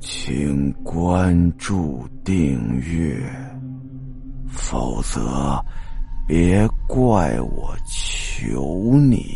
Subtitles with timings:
[0.00, 3.20] 请关注订阅，
[4.48, 5.62] 否则
[6.26, 9.26] 别怪我求你。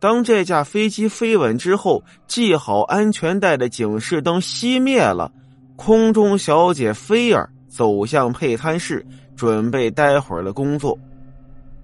[0.00, 5.30] 当这架飞机飞稳之后，系好安全带的警示灯熄灭了，
[5.76, 9.06] 空中小姐菲儿走向配餐室，
[9.36, 10.98] 准备待会儿的工作。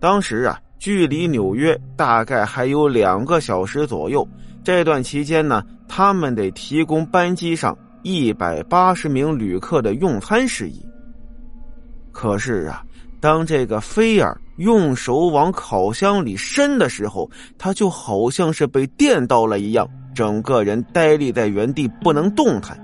[0.01, 4.27] 当时啊，距离纽约大概还有两个小时左右。
[4.63, 10.85] 这段期间呢，他们得提供班机上一百八十名旅客的用餐事宜。
[12.13, 12.85] 可是啊，
[13.21, 22.79] 当这个菲尔用手往烤箱里伸的时候，他就好像是被电到了一样，整个人呆立在原地不能动弹。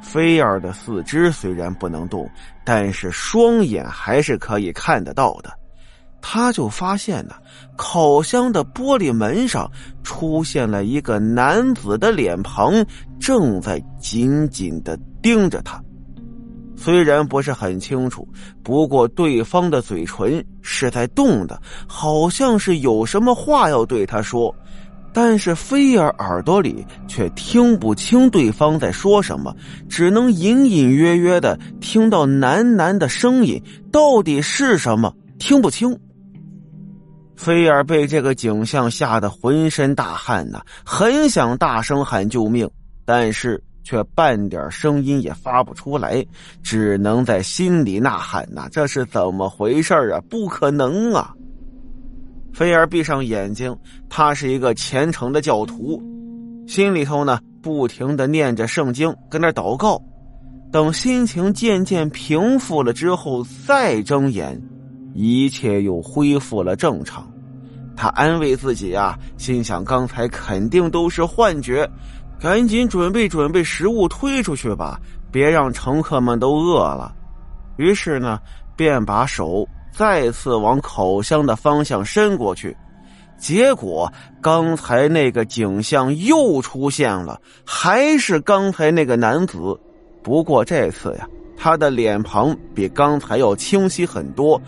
[0.00, 2.30] 菲尔的四肢虽然不能动，
[2.64, 5.50] 但是双眼还是可以看得到的。
[6.22, 7.34] 他就发现呢，
[7.76, 9.70] 烤箱的玻璃门上
[10.02, 12.84] 出现了一个男子的脸庞，
[13.18, 15.82] 正在紧紧的盯着他。
[16.76, 18.26] 虽然不是很清楚，
[18.62, 24.54] 不过对方的嘴唇是在动的，好像是有什么话要对他说。
[25.12, 29.52] 但是菲尔耳朵里却听不清对方在说什么，
[29.88, 35.98] 只能隐隐约约的听到喃喃的声音，到底是什么听不清。
[37.40, 42.68] 菲尔被这个景象吓得浑身大汗呐，很想大声喊救命，
[43.06, 46.22] 但是却半点声音也发不出来，
[46.62, 50.20] 只能在心里呐喊呐：“这是怎么回事啊？
[50.28, 51.32] 不可能啊！”
[52.52, 53.74] 菲尔闭上眼睛，
[54.10, 55.98] 他是一个虔诚的教徒，
[56.68, 59.98] 心里头呢不停的念着圣经，跟那祷告。
[60.70, 64.60] 等心情渐渐平复了之后，再睁眼。
[65.12, 67.28] 一切又恢复了正常，
[67.96, 71.88] 他安慰自己啊，心想刚才肯定都是幻觉，
[72.38, 75.00] 赶紧准备准备食物推出去吧，
[75.30, 77.14] 别让乘客们都饿了。
[77.76, 78.38] 于是呢，
[78.76, 82.76] 便把手再次往烤箱的方向伸过去，
[83.38, 84.10] 结果
[84.40, 89.78] 刚才那个景象又出现了，还是刚才那个男子，
[90.22, 91.26] 不过这次呀，
[91.56, 94.60] 他的脸庞比刚才要清晰很多。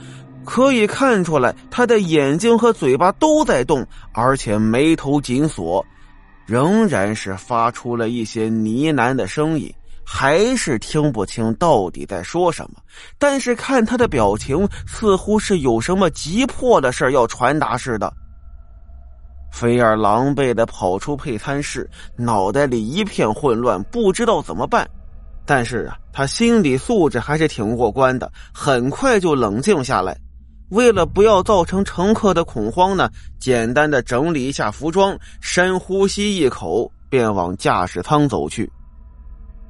[0.45, 5.85] 可以看出来，他的眼睛和嘴巴都在动，而且眉头紧锁，
[6.47, 9.73] 仍然是发出了一些呢喃的声音，
[10.05, 12.81] 还是听不清到底在说什么。
[13.19, 18.13] 但是看他的表情，似乎是有什么急迫的事要传达似的。
[19.53, 24.89] 菲尔狼狈的跑出配餐室，脑袋里一片混乱，不知道怎么办。
[25.45, 30.17] 但是啊，他心理素质还是挺过关的，很快就冷静下来。
[30.73, 38.71] 为了不要造成乘客的恐慌呢，简单的整理一下服装，深呼吸一口，便往驾驶舱走去。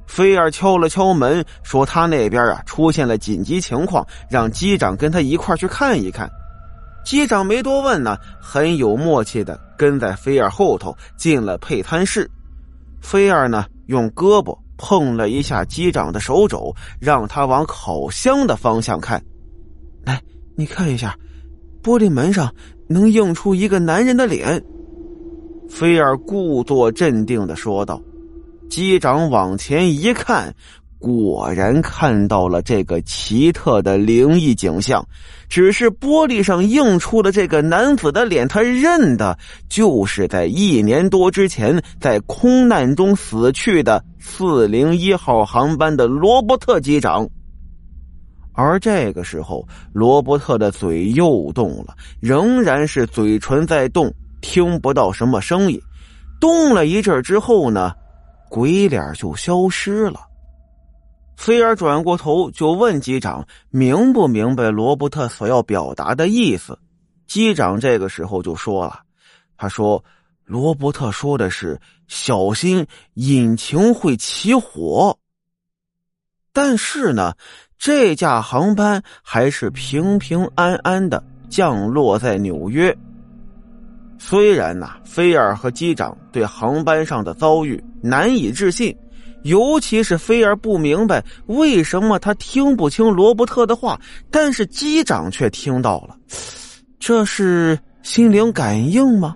[0.07, 6.31] 菲尔敲了敲门，说他那边啊出现了紧急情况，让机长跟他一块去看一看。
[7.03, 12.31] 机长没多问呢，很有默契的跟在菲尔后头进了配餐室。
[13.01, 19.21] 菲尔呢用胳膊碰了一下机长的手肘，让他往烤箱的方向看。
[20.05, 20.21] 来。
[20.55, 21.17] 你看一下，
[21.81, 22.53] 玻璃门上
[22.87, 24.63] 能映出一个男人的脸。
[25.67, 27.99] 菲尔故作镇定的说道。
[28.69, 30.53] 机长往前一看，
[30.99, 35.03] 果然看到了这个奇特的灵异景象。
[35.49, 39.37] 只是玻璃上映出的这个男子的脸，他认的
[39.69, 47.27] 就是在一年多之前在空难中死去的四零一号航班的罗伯特机长。
[48.53, 55.81] 而这个时候，罗伯特的嘴又动了，仍然是嘴唇在动，听不到什么声音。
[56.39, 57.93] 动了一阵之后呢，
[58.49, 60.19] 鬼脸就消失了。
[61.35, 66.77] 菲尔转过头就问机长：“明不明白罗伯特所要表达的意思？”
[67.25, 68.99] 机长这个时候就说了
[69.57, 70.03] ：“他说，
[70.45, 72.85] 罗伯特说的是小心
[73.15, 75.17] 引擎会起火。
[76.53, 77.33] 但是呢。”
[77.85, 82.97] 这架航班还是平平安安的降落在纽约。
[84.17, 88.95] 虽然呐，菲尔和机长对航班上的遭遇难以置信，
[89.41, 93.99] 尤其是菲尔不明白为什么他听不清罗伯特的话，
[94.31, 96.15] 但是机长却听到了，
[96.99, 99.35] 这是心灵感应吗？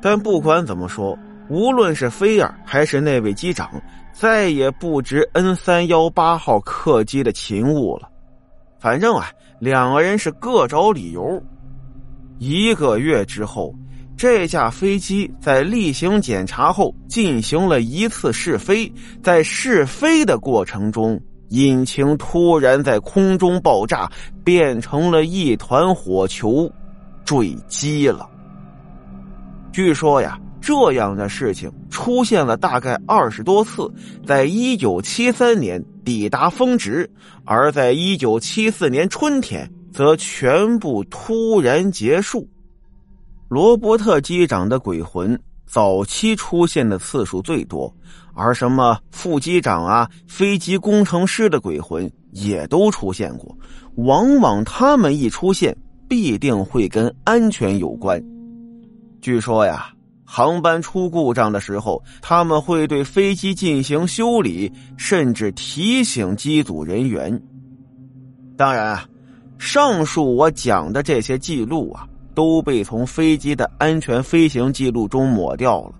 [0.00, 1.18] 但不管怎么说，
[1.48, 3.70] 无论是菲尔还是那位机长。
[4.14, 8.08] 再也不值 N 三幺八号客机的勤务了。
[8.78, 11.42] 反正啊，两个人是各找理由。
[12.38, 13.74] 一个月之后，
[14.14, 18.92] 这架飞机在例行检查后进行了一次试飞，
[19.22, 21.18] 在试飞的过程中，
[21.48, 24.08] 引擎突然在空中爆炸，
[24.44, 26.70] 变成了一团火球，
[27.24, 28.28] 坠机了。
[29.72, 30.38] 据说呀。
[30.62, 33.92] 这样的事情出现了大概二十多次，
[34.24, 37.10] 在一九七三年抵达峰值，
[37.44, 42.48] 而在一九七四年春天则全部突然结束。
[43.48, 47.92] 罗伯特机长的鬼魂早期出现的次数最多，
[48.32, 53.54] 而什么副机长啊、飞机工程师的鬼魂也都出现过。
[53.96, 55.76] 往往他们一出现，
[56.08, 58.22] 必定会跟安全有关。
[59.20, 59.92] 据说呀。
[60.34, 67.38] 航班出故障的时候，他们会对飞机进行修理，甚至提醒机组人员。
[68.56, 69.06] 当然啊，
[69.58, 75.92] 上述我讲的这些记录啊，都被从飞机的安全飞行记录中抹掉了。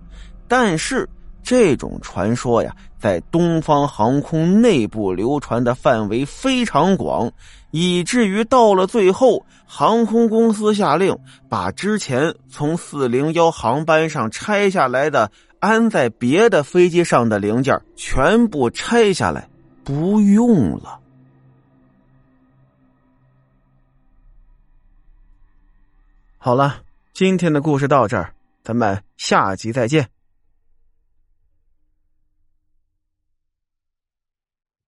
[0.47, 1.07] 但是
[1.43, 7.31] 这种传说呀，在东方航空内部流传的范围非常广。
[7.71, 11.17] 以至于到了最后，航空公司下令
[11.49, 19.49] 把之前从四零幺航班上拆下来的安在别的飞机上的零件全部拆下来，
[19.83, 20.99] 不用了。
[26.37, 26.81] 好了，
[27.13, 30.07] 今天的故事到这儿，咱们下集再见。